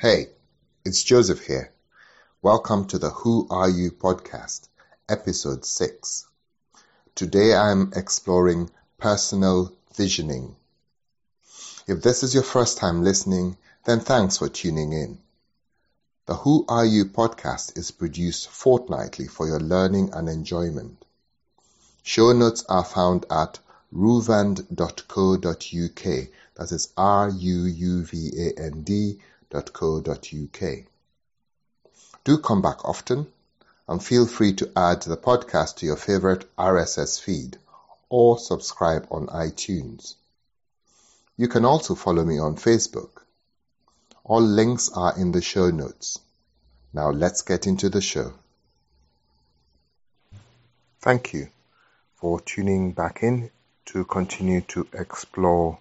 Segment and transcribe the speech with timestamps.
[0.00, 0.30] Hey,
[0.82, 1.74] it's Joseph here.
[2.40, 4.66] Welcome to the Who Are You podcast,
[5.10, 6.26] episode 6.
[7.14, 10.56] Today I am exploring personal visioning.
[11.86, 15.18] If this is your first time listening, then thanks for tuning in.
[16.24, 21.04] The Who Are You podcast is produced fortnightly for your learning and enjoyment.
[22.02, 23.58] Show notes are found at
[23.94, 24.64] ruvand.co.uk,
[26.54, 29.18] That is R U U V A N D
[29.50, 30.84] www.ccc.co.uk.
[32.22, 33.26] Do come back often
[33.88, 37.58] and feel free to add the podcast to your favorite RSS feed
[38.08, 40.14] or subscribe on iTunes.
[41.36, 43.22] You can also follow me on Facebook.
[44.24, 46.18] All links are in the show notes.
[46.92, 48.32] Now let's get into the show.
[51.00, 51.48] Thank you
[52.14, 53.50] for tuning back in
[53.86, 55.78] to continue to explore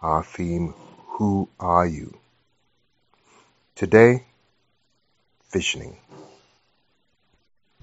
[0.00, 0.74] our theme,
[1.18, 2.21] Who Are You?
[3.74, 4.24] Today,
[5.50, 5.96] visioning.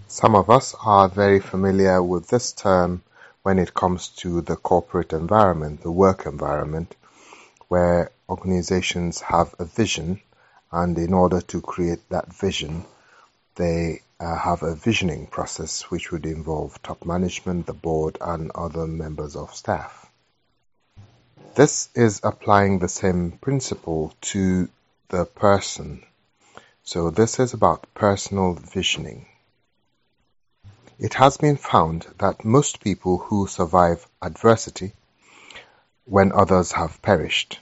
[0.08, 3.02] Some of us are very familiar with this term
[3.42, 6.96] when it comes to the corporate environment, the work environment,
[7.70, 10.22] where organizations have a vision,
[10.72, 12.86] and in order to create that vision,
[13.56, 18.86] they uh, have a visioning process which would involve top management, the board, and other
[18.86, 20.06] members of staff.
[21.56, 24.70] This is applying the same principle to
[25.10, 26.04] the person.
[26.84, 29.26] So this is about personal visioning.
[31.00, 34.94] It has been found that most people who survive adversity
[36.06, 37.60] when others have perished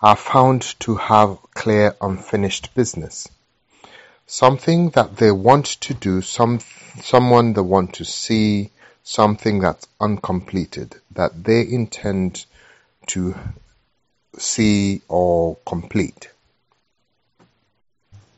[0.00, 3.28] are found to have clear unfinished business.
[4.26, 6.60] Something that they want to do, some,
[7.00, 8.70] someone they want to see,
[9.02, 12.44] something that's uncompleted that they intend
[13.06, 13.34] to
[14.38, 16.28] see or complete.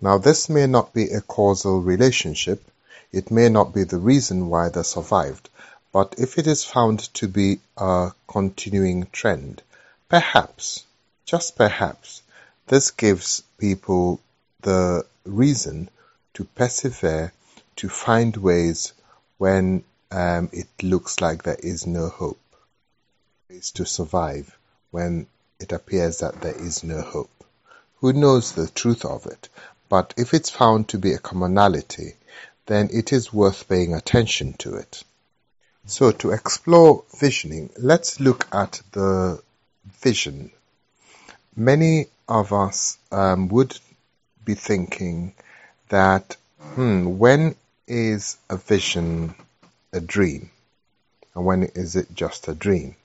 [0.00, 2.62] Now this may not be a causal relationship,
[3.10, 5.48] it may not be the reason why they survived,
[5.92, 9.60] but if it is found to be a continuing trend,
[10.08, 10.84] perhaps,
[11.24, 12.22] just perhaps,
[12.68, 14.20] this gives people
[14.60, 15.90] the reason
[16.34, 17.32] to persevere,
[17.74, 18.92] to find ways
[19.38, 19.82] when
[20.12, 22.40] um, it looks like there is no hope,
[23.50, 24.56] ways to survive
[24.92, 25.26] when
[25.58, 27.44] it appears that there is no hope.
[27.96, 29.48] Who knows the truth of it?
[29.88, 32.14] But if it's found to be a commonality,
[32.66, 35.02] then it is worth paying attention to it.
[35.86, 39.42] So to explore visioning, let's look at the
[40.02, 40.50] vision.
[41.56, 43.78] Many of us um, would
[44.44, 45.34] be thinking
[45.88, 47.56] that, hmm, when
[47.86, 49.34] is a vision
[49.92, 50.50] a dream?
[51.34, 52.96] And when is it just a dream?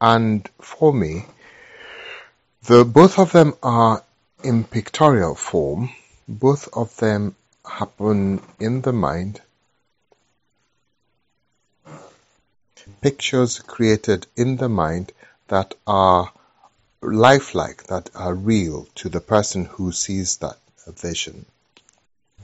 [0.00, 1.26] And for me,
[2.64, 4.02] the both of them are
[4.42, 5.90] in pictorial form,
[6.26, 7.34] both of them
[7.64, 9.40] happen in the mind.
[13.00, 15.12] Pictures created in the mind
[15.48, 16.32] that are
[17.02, 21.46] lifelike, that are real to the person who sees that vision.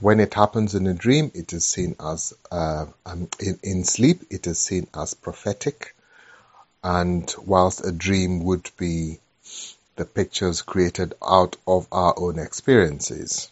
[0.01, 4.25] When it happens in a dream, it is seen as, uh, um, in, in sleep,
[4.31, 5.95] it is seen as prophetic.
[6.85, 9.19] And whilst a dream would be
[9.97, 13.51] the pictures created out of our own experiences.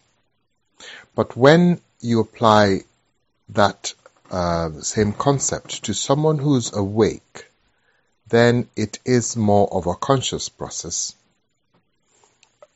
[1.15, 2.84] But when you apply
[3.50, 3.94] that
[4.31, 7.47] uh, same concept to someone who's awake,
[8.28, 11.15] then it is more of a conscious process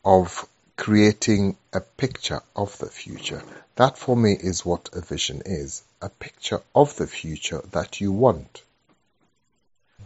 [0.05, 0.47] of
[0.77, 3.43] creating a picture of the future.
[3.77, 8.13] That for me is what a vision is a picture of the future that you
[8.13, 8.63] want.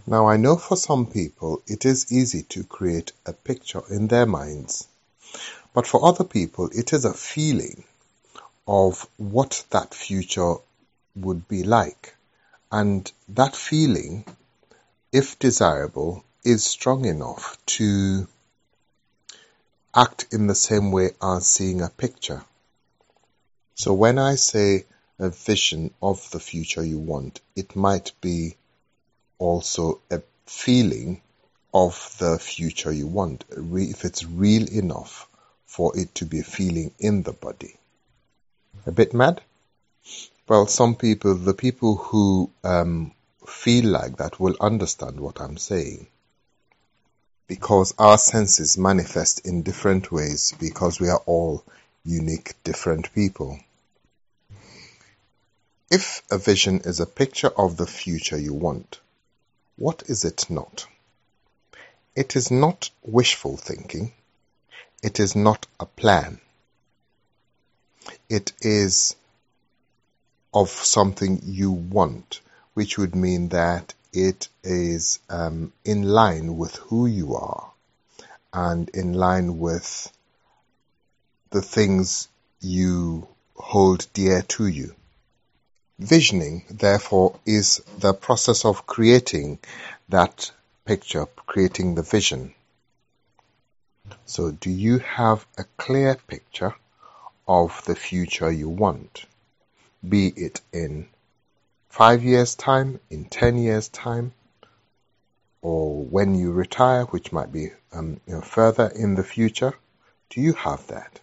[0.07, 4.27] Now I know for some people it is easy to create a picture in their
[4.27, 4.89] minds,
[5.73, 7.85] but for other people it is a feeling
[8.67, 10.57] of what that future
[11.15, 12.17] would be like.
[12.73, 14.25] And that feeling,
[15.13, 18.27] if desirable, is strong enough to
[19.95, 22.45] act in the same way as seeing a picture.
[23.77, 24.85] So when I say
[25.19, 28.57] a vision of the future you want, it might be
[29.39, 31.21] also a feeling
[31.75, 35.29] of the future you want, if it's real enough
[35.67, 37.77] for it to be a feeling in the body.
[38.87, 39.41] A bit mad?
[40.49, 43.13] Well, some people, the people who um,
[43.47, 46.09] feel like that will understand what I'm saying.
[47.47, 51.65] Because our senses manifest in different ways because we are all
[52.05, 53.59] unique, different people.
[55.91, 58.99] If a vision is a picture of the future you want,
[59.83, 60.87] what is it not?
[62.15, 64.13] It is not wishful thinking.
[65.03, 66.41] it is not a plan.
[68.29, 69.17] It is
[70.55, 72.41] of something you want,
[72.75, 77.73] which would mean that it is um, in line with who you are
[78.53, 79.89] and in line with
[81.51, 82.29] the things
[82.61, 83.27] you
[83.57, 84.95] hold dear to you.
[86.03, 89.61] Visioning, therefore, is the process of creating
[90.09, 90.51] that
[90.85, 92.53] picture, creating the vision.
[94.27, 96.75] So, do you have a clear picture
[97.47, 99.27] of the future you want?
[100.07, 101.09] Be it in
[101.89, 104.33] five years' time, in ten years' time,
[105.61, 109.75] or when you retire, which might be um, you know, further in the future?
[110.31, 111.21] Do you have that?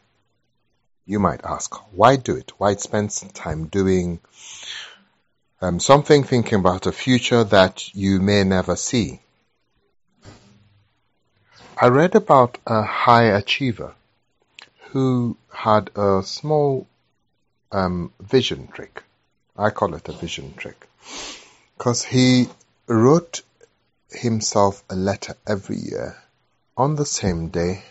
[1.10, 2.52] You might ask, why do it?
[2.60, 4.20] Why spend time doing
[5.60, 9.20] um, something, thinking about a future that you may never see?
[11.82, 13.96] I read about a high achiever
[14.92, 16.86] who had a small
[17.72, 19.02] um, vision trick.
[19.58, 20.88] I call it a vision trick
[21.76, 22.50] because he
[22.86, 23.42] wrote
[24.12, 26.22] himself a letter every year
[26.78, 27.84] on the same day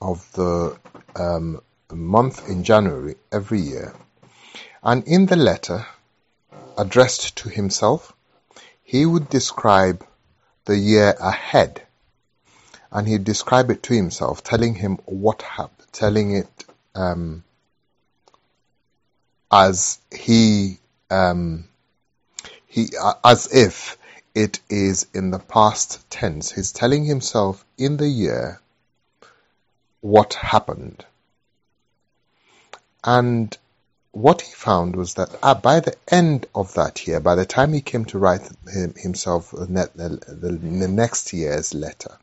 [0.00, 0.78] of the
[1.14, 1.60] um,
[1.96, 3.94] month in January every year.
[4.82, 5.86] And in the letter
[6.76, 8.12] addressed to himself,
[8.82, 10.04] he would describe
[10.64, 11.82] the year ahead.
[12.90, 16.64] And he'd describe it to himself, telling him what happened, telling it
[16.94, 17.44] um,
[19.50, 20.78] as he
[21.10, 21.68] um,
[22.66, 22.88] he
[23.24, 23.98] as if
[24.34, 26.52] it is in the past tense.
[26.52, 28.60] He's telling himself in the year
[30.00, 31.04] what happened.
[33.04, 33.56] And
[34.12, 37.72] what he found was that uh, by the end of that year, by the time
[37.72, 38.48] he came to write
[38.96, 42.18] himself the, next year's letter,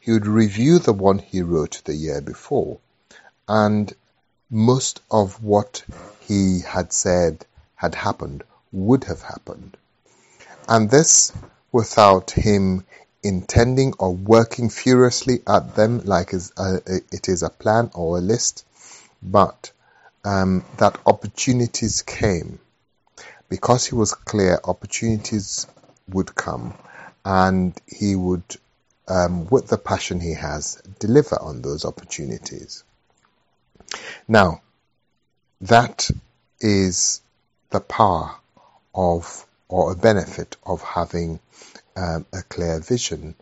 [0.00, 2.78] he would review the one he wrote the year before.
[3.46, 3.92] And
[4.50, 5.84] most of what
[6.20, 7.44] he had said
[7.74, 9.76] had happened would have happened.
[10.66, 11.32] And this
[11.72, 12.86] without him
[13.22, 18.64] intending or working furiously at them like it is a plan or a list,
[19.22, 19.72] but
[20.24, 22.58] um, that opportunities came.
[23.48, 25.66] Because he was clear, opportunities
[26.08, 26.74] would come,
[27.24, 28.44] and he would,
[29.06, 32.84] um, with the passion he has, deliver on those opportunities.
[34.26, 34.62] Now,
[35.60, 36.10] that
[36.60, 37.20] is
[37.70, 38.34] the power
[38.94, 41.40] of or a benefit of having
[41.96, 43.34] um, a clear vision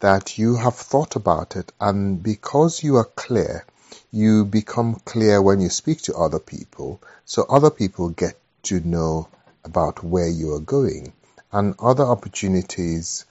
[0.00, 3.64] that you have thought about it and because you are clear
[4.10, 9.28] you become clear when you speak to other people, so other people get to know
[9.64, 11.12] about where you are going,
[11.52, 13.24] and other opportunities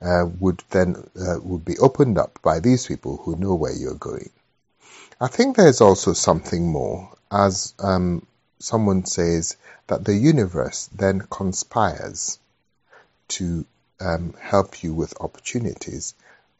[0.00, 3.94] uh, would then uh, would be opened up by these people who know where you're
[3.94, 4.30] going.
[5.20, 8.26] I think there's also something more, as um,
[8.58, 9.56] someone says
[9.86, 12.38] that the universe then conspires
[13.28, 13.64] to
[14.00, 16.14] um, help you with opportunities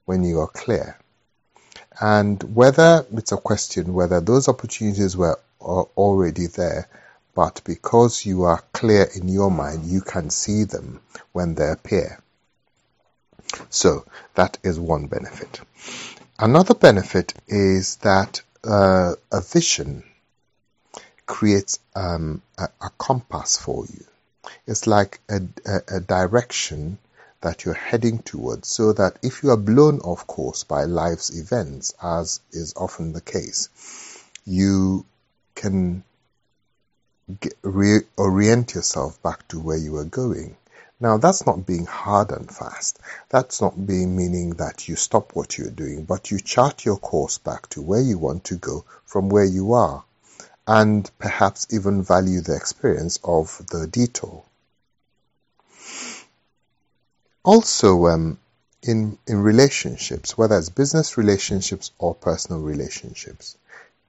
[0.05, 0.97] when you are clear.
[2.01, 6.89] And whether it's a question whether those opportunities were already there,
[7.35, 11.01] but because you are clear in your mind, you can see them
[11.33, 12.23] when they appear.
[13.71, 14.05] So
[14.35, 15.61] that is one benefit.
[16.39, 20.05] Another benefit is that uh, a vision
[21.27, 24.05] creates um, a, a, compass for you.
[24.67, 26.99] It's like a, a, a direction
[27.43, 31.95] that you're heading towards so that if you are blown off course by life's events,
[32.03, 33.69] as is often the case,
[34.47, 35.05] you
[35.55, 36.03] can
[37.41, 40.57] get, reorient yourself back to where you are going.
[41.01, 43.01] Now, that's not being hard and fast.
[43.29, 47.39] That's not being meaning that you stop what you're doing, but you chart your course
[47.39, 50.05] back to where you want to go from where you are,
[50.67, 54.45] and perhaps even value the experience of the detour.
[57.45, 58.39] Also, um,
[58.83, 63.57] in in relationships, whether it's business relationships or personal relationships,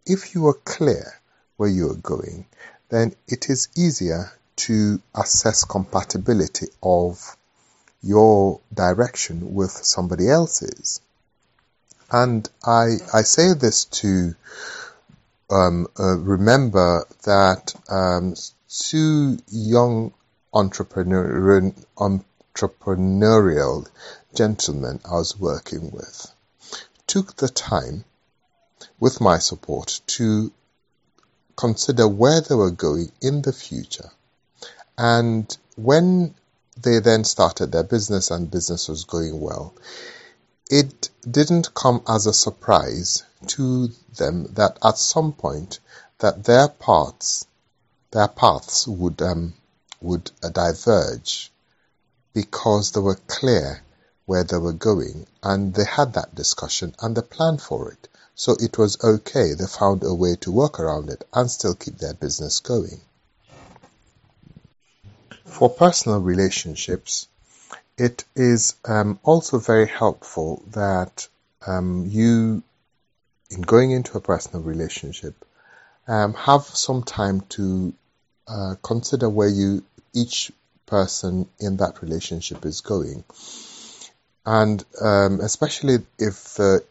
[0.05, 1.19] if you are clear
[1.57, 2.45] where you are going,
[2.89, 7.35] then it is easier to assess compatibility of
[8.03, 11.01] your direction with somebody else's.
[12.11, 14.35] And I I say this to
[15.49, 18.35] um, uh, remember that um,
[18.69, 20.13] two young
[20.53, 22.23] entrepreneur, um,
[22.53, 23.87] entrepreneurial
[24.35, 26.33] gentleman I was working with
[27.07, 28.05] took the time,
[28.99, 30.51] with my support, to
[31.55, 34.09] consider where they were going in the future.
[34.97, 36.33] And when
[36.81, 39.73] they then started their business and business was going well,
[40.69, 45.79] it didn't come as a surprise to them that at some point
[46.19, 47.45] that their paths
[48.11, 49.53] their paths would um,
[50.01, 51.51] would uh, diverge
[52.33, 53.83] because they were clear
[54.25, 58.07] where they were going and they had that discussion and they planned for it.
[58.35, 59.53] So it was okay.
[59.53, 63.01] They found a way to work around it and still keep their business going.
[65.45, 67.27] For personal relationships,
[67.97, 71.27] it is um, also very helpful that
[71.67, 72.63] um, you,
[73.51, 75.35] in going into a personal relationship,
[76.07, 77.93] um, have some time to
[78.47, 80.51] uh, consider where you each
[80.93, 83.23] person in that relationship is going,
[84.45, 86.83] and um, especially if the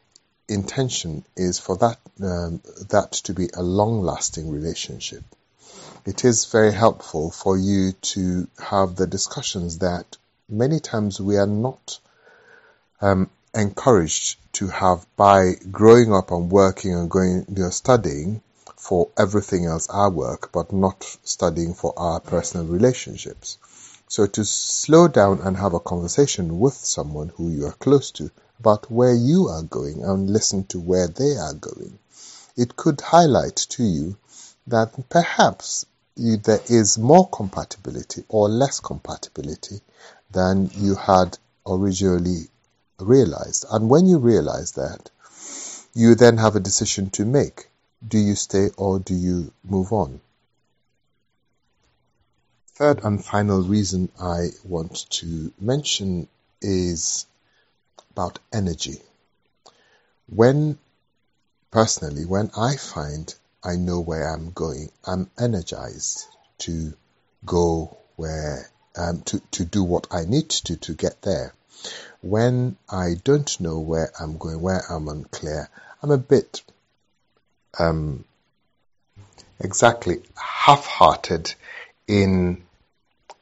[0.48, 5.22] intention is for that um, that to be a long-lasting relationship.
[6.04, 10.16] It is very helpful for you to have the discussions that
[10.48, 12.00] many times we are not
[13.00, 18.42] um, encouraged to have by growing up and working and going, you know, studying
[18.76, 23.58] for everything else our work, but not studying for our personal relationships.
[24.14, 28.30] So to slow down and have a conversation with someone who you are close to
[28.58, 31.98] about where you are going and listen to where they are going,
[32.54, 34.18] it could highlight to you
[34.66, 39.80] that perhaps you, there is more compatibility or less compatibility
[40.30, 42.50] than you had originally
[43.00, 43.64] realized.
[43.70, 45.08] And when you realize that,
[45.94, 47.70] you then have a decision to make.
[48.06, 50.20] Do you stay or do you move on?
[52.74, 56.26] Third and final reason I want to mention
[56.62, 57.26] is
[58.12, 59.02] about energy.
[60.26, 60.78] When,
[61.70, 66.26] personally, when I find I know where I'm going, I'm energized
[66.60, 66.94] to
[67.44, 71.52] go where, um, to, to do what I need to to get there.
[72.22, 75.68] When I don't know where I'm going, where I'm unclear,
[76.02, 76.62] I'm a bit
[77.78, 78.24] um,
[79.60, 81.54] exactly half-hearted
[82.06, 82.64] in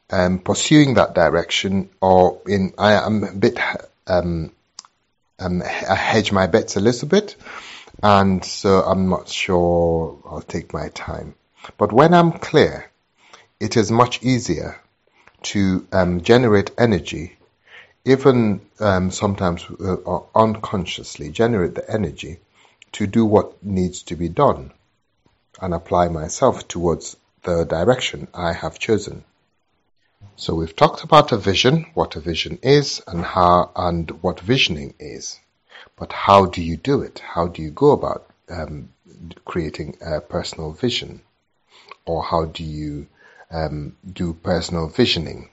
[0.09, 3.59] um, pursuing that direction, or in I am a bit
[4.07, 4.51] um,
[5.39, 7.35] um, I hedge my bets a little bit,
[8.03, 10.19] and so I'm not sure.
[10.25, 11.35] I'll take my time.
[11.77, 12.89] But when I'm clear,
[13.59, 14.81] it is much easier
[15.43, 17.37] to um, generate energy,
[18.05, 22.39] even um, sometimes uh, unconsciously generate the energy
[22.93, 24.71] to do what needs to be done
[25.61, 29.23] and apply myself towards the direction I have chosen.
[30.35, 34.93] So we've talked about a vision, what a vision is and how and what visioning
[34.99, 35.39] is.
[35.97, 37.19] But how do you do it?
[37.19, 38.89] How do you go about um,
[39.45, 41.21] creating a personal vision?
[42.05, 43.07] Or how do you
[43.51, 45.49] um, do personal visioning?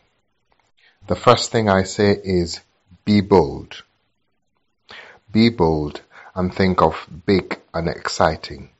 [1.07, 2.61] The first thing I say is
[3.04, 3.83] be bold.
[5.30, 6.02] Be bold
[6.35, 8.71] and think of big and exciting.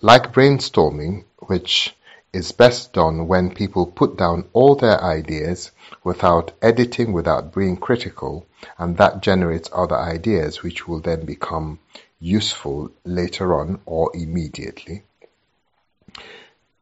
[0.00, 1.96] Like brainstorming, which
[2.32, 5.70] is best done when people put down all their ideas
[6.04, 11.78] without editing, without being critical, and that generates other ideas which will then become
[12.20, 15.02] useful later on or immediately.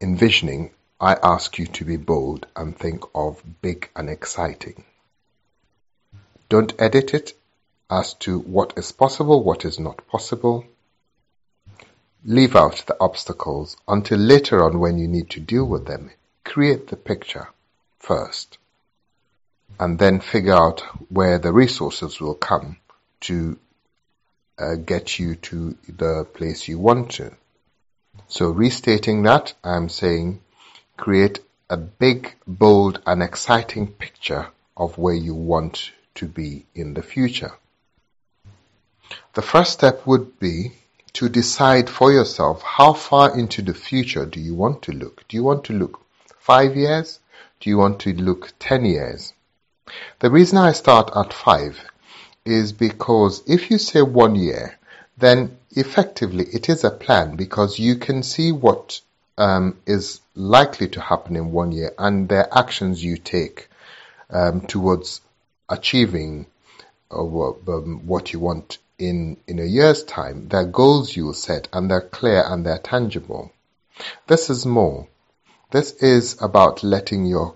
[0.00, 0.70] Envisioning,
[1.00, 4.84] I ask you to be bold and think of big and exciting.
[6.48, 7.34] Don't edit it,
[7.88, 10.64] as to what is possible, what is not possible.
[12.28, 16.10] Leave out the obstacles until later on when you need to deal with them.
[16.42, 17.48] Create the picture
[18.00, 18.58] first
[19.78, 22.78] and then figure out where the resources will come
[23.20, 23.56] to
[24.58, 27.32] uh, get you to the place you want to.
[28.26, 30.40] So restating that, I'm saying
[30.96, 31.38] create
[31.70, 37.52] a big, bold and exciting picture of where you want to be in the future.
[39.34, 40.72] The first step would be
[41.16, 45.26] to decide for yourself how far into the future do you want to look?
[45.28, 45.98] Do you want to look
[46.38, 47.20] five years?
[47.58, 49.32] Do you want to look 10 years?
[50.18, 51.80] The reason I start at five
[52.44, 54.78] is because if you say one year,
[55.16, 59.00] then effectively it is a plan because you can see what
[59.38, 63.70] um, is likely to happen in one year and the actions you take
[64.28, 65.22] um, towards
[65.70, 66.44] achieving
[67.10, 71.68] uh, um, what you want in, in a year's time, they're goals you will set
[71.72, 73.52] and they're clear and they're tangible.
[74.26, 75.08] This is more.
[75.70, 77.54] This is about letting your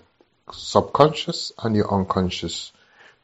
[0.51, 2.71] subconscious and your unconscious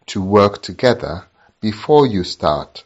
[0.07, 1.25] to work together
[1.61, 2.83] before you start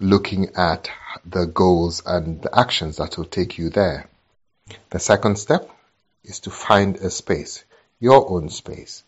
[0.00, 0.90] looking at
[1.24, 4.08] the goals and the actions that will take you there.
[4.90, 5.70] The second step
[6.24, 7.64] is to find a space,
[8.00, 9.04] your own space.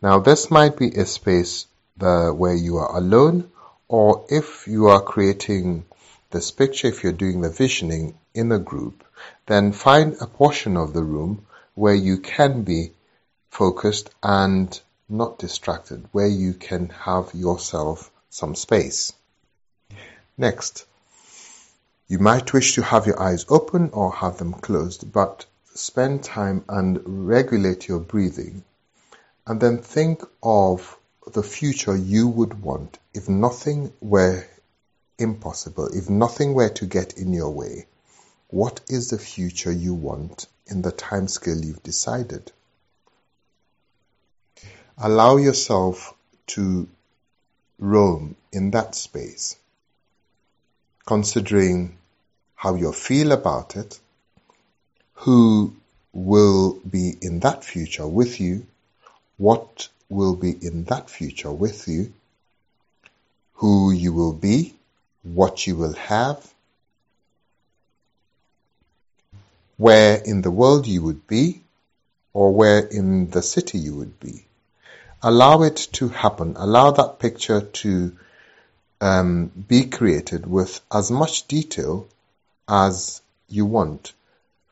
[0.00, 3.50] Now this might be a space the, where you are alone
[3.92, 5.84] or if you are creating
[6.30, 9.04] this picture, if you're doing the visioning in a group,
[9.44, 11.44] then find a portion of the room
[11.74, 12.90] where you can be
[13.50, 14.80] focused and
[15.10, 19.12] not distracted, where you can have yourself some space.
[20.38, 20.86] Next,
[22.08, 25.44] you might wish to have your eyes open or have them closed, but
[25.74, 28.64] spend time and regulate your breathing
[29.46, 30.96] and then think of
[31.30, 34.44] the future you would want if nothing were
[35.18, 37.86] impossible, if nothing were to get in your way.
[38.48, 42.52] What is the future you want in the time scale you've decided?
[44.98, 46.14] Allow yourself
[46.48, 46.88] to
[47.78, 49.56] roam in that space,
[51.06, 51.96] considering
[52.54, 53.98] how you feel about it,
[55.14, 55.74] who
[56.12, 58.66] will be in that future with you,
[59.38, 62.12] what will be in that future with you,
[63.54, 64.74] who you will be,
[65.22, 66.52] what you will have,
[69.76, 71.62] where in the world you would be,
[72.32, 74.44] or where in the city you would be.
[75.22, 76.56] Allow it to happen.
[76.56, 78.16] Allow that picture to
[79.00, 82.06] um, be created with as much detail
[82.68, 84.12] as you want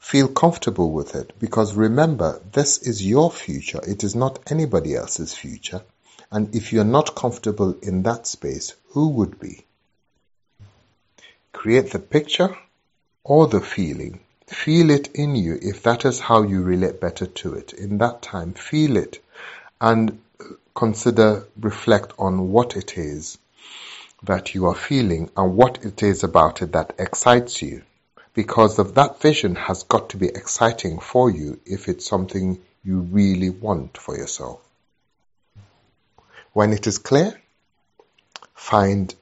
[0.00, 3.80] Feel comfortable with it because remember, this is your future.
[3.87, 5.83] It is not anybody else's future.
[6.33, 9.66] And if you're not comfortable in that space, who would be?
[11.52, 12.57] Create the picture
[13.23, 14.21] or the feeling.
[14.47, 17.75] Feel it in you if that is how you relate better to it.
[17.75, 19.23] In that time, feel it
[19.80, 20.19] and
[20.75, 23.38] consider, reflect on what it is
[24.23, 27.83] that you are feeling and what it is about it that excites you
[28.34, 33.00] because of that vision has got to be exciting for you if it's something you
[33.00, 34.60] really want for yourself.
[36.52, 37.40] When it is clear,
[38.54, 39.14] find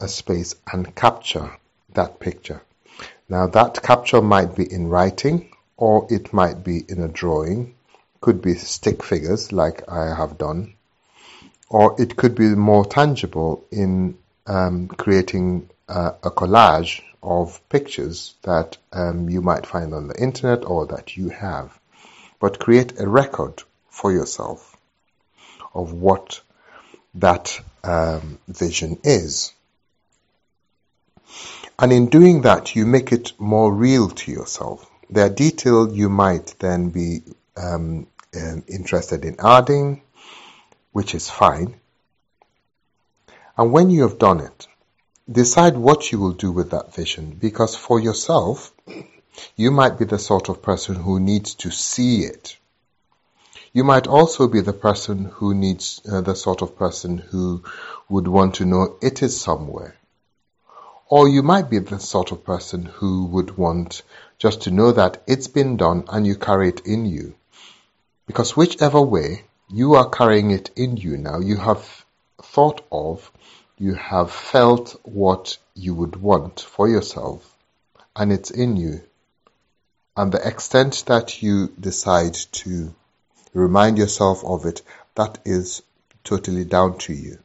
[0.00, 1.56] a space and capture
[1.94, 2.62] that picture.
[3.28, 7.74] Now that capture might be in writing or it might be in a drawing,
[8.20, 10.74] could be stick figures like I have done,
[11.68, 18.76] or it could be more tangible in um, creating uh, a collage of pictures that
[18.92, 21.78] um, you might find on the internet or that you have,
[22.40, 24.76] but create a record for yourself
[25.74, 26.40] of what
[27.14, 29.52] that um, vision is.
[31.78, 34.88] And in doing that, you make it more real to yourself.
[35.10, 37.22] There are details you might then be
[37.56, 40.02] um, um interested in adding,
[40.92, 41.74] which is fine.
[43.56, 44.66] And when you have done it,
[45.30, 48.72] decide what you will do with that vision because for yourself,
[49.56, 52.56] you might be the sort of person who needs to see it.
[53.72, 57.62] You might also be the person who needs, uh, the sort of person who
[58.08, 59.96] would want to know it is somewhere.
[61.08, 64.02] Or you might be the sort of person who would want
[64.38, 67.34] just to know that it's been done and you carry it in you.
[68.26, 71.38] Because whichever way, you are carrying it in you now.
[71.38, 72.04] You have
[72.42, 73.30] thought of
[73.82, 77.56] you have felt what you would want for yourself
[78.14, 79.02] and it's in you.
[80.16, 82.94] And the extent that you decide to
[83.52, 84.82] remind yourself of it,
[85.16, 85.82] that is
[86.22, 87.38] totally down to you.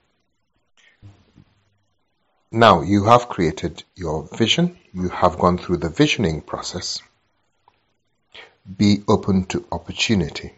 [2.52, 7.02] Now you have created your vision, you have gone through the visioning process.
[8.78, 10.54] Be open to opportunity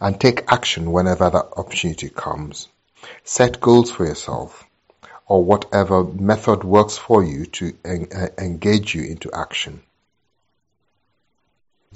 [0.00, 2.68] and take action whenever that opportunity comes.
[3.24, 4.64] Set goals for yourself
[5.26, 9.82] or whatever method works for you to en- uh, engage you into action.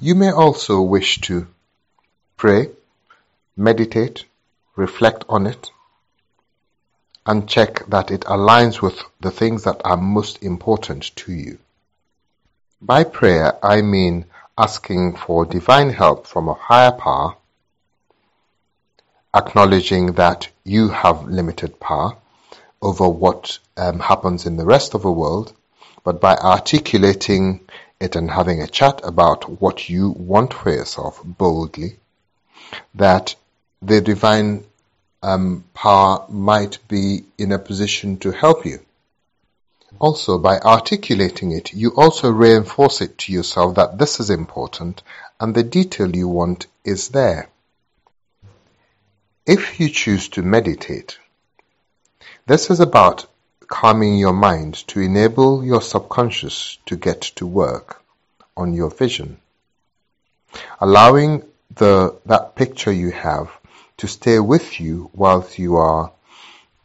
[0.00, 1.46] You may also wish to
[2.36, 2.70] pray,
[3.56, 4.24] meditate,
[4.76, 5.70] reflect on it,
[7.24, 11.58] and check that it aligns with the things that are most important to you.
[12.80, 14.26] By prayer, I mean
[14.58, 17.36] asking for divine help from a higher power
[19.34, 22.16] acknowledging that you have limited power
[22.80, 25.52] over what um, happens in the rest of the world,
[26.04, 27.60] but by articulating
[28.00, 31.96] it and having a chat about what you want for yourself boldly,
[32.94, 33.34] that
[33.80, 34.64] the divine
[35.22, 38.80] um, power might be in a position to help you.
[40.00, 45.02] Also, by articulating it, you also reinforce it to yourself that this is important
[45.38, 47.48] and the detail you want is there.
[49.44, 51.18] If you choose to meditate,
[52.46, 53.26] this is about
[53.66, 58.04] calming your mind to enable your subconscious to get to work
[58.56, 59.38] on your vision.
[60.80, 61.42] Allowing
[61.74, 63.50] the, that picture you have
[63.96, 66.12] to stay with you whilst you are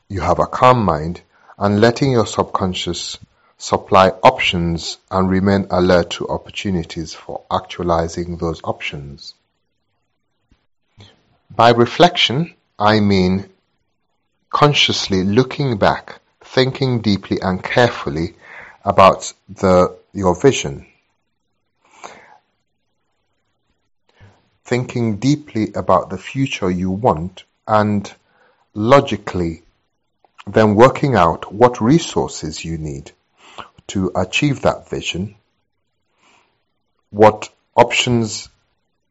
[0.09, 1.21] you have a calm mind
[1.59, 3.19] and letting your subconscious
[3.59, 9.35] supply options and remain alert to opportunities for actualizing those options.
[11.49, 13.49] By reflection, I mean
[14.49, 18.35] consciously looking back, thinking deeply and carefully
[18.85, 20.85] about the your vision.
[24.65, 28.13] Thinking deeply about the future you want and
[28.73, 29.63] logically
[30.47, 33.11] then working out what resources you need
[33.87, 35.35] to achieve that vision,
[37.09, 38.49] what options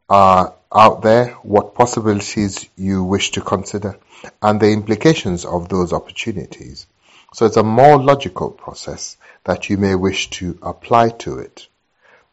[0.09, 3.99] are out there, what possibilities you wish to consider,
[4.42, 6.87] and the implications of those opportunities.
[7.33, 11.69] So it's a more logical process that you may wish to apply to it.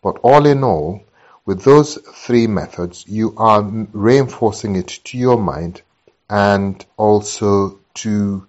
[0.01, 1.03] But all in all,
[1.45, 5.81] with those three methods, you are reinforcing it to your mind
[6.29, 8.47] and also to,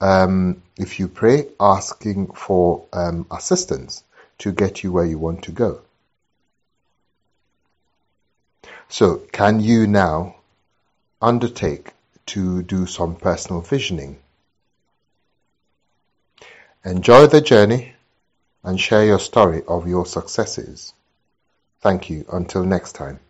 [0.00, 4.02] um, if you pray, asking for um, assistance
[4.38, 5.80] to get you where you want to go.
[8.92, 10.36] So, can you now
[11.22, 11.94] undertake
[12.26, 14.18] to do some personal visioning?
[16.84, 17.94] Enjoy the journey
[18.62, 20.92] and share your story of your successes.
[21.80, 22.26] Thank you.
[22.30, 23.20] Until next time.